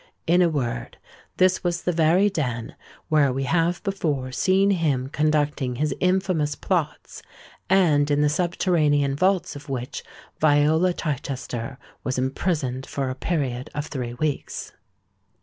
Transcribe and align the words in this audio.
In 0.25 0.41
a 0.41 0.49
word, 0.49 0.97
this 1.37 1.63
was 1.63 1.83
the 1.83 1.91
very 1.91 2.27
den 2.27 2.75
where 3.09 3.31
we 3.31 3.43
have 3.43 3.83
before 3.83 4.31
seen 4.31 4.71
him 4.71 5.09
conducting 5.09 5.75
his 5.75 5.93
infamous 5.99 6.55
plots, 6.55 7.21
and 7.69 8.09
in 8.09 8.21
the 8.21 8.27
subterranean 8.27 9.15
vaults 9.15 9.55
of 9.55 9.69
which 9.69 10.03
Viola 10.39 10.91
Chichester 10.91 11.77
was 12.03 12.17
imprisoned 12.17 12.87
for 12.87 13.11
a 13.11 13.13
period 13.15 13.69
of 13.75 13.85
three 13.85 14.15
weeks. 14.15 14.73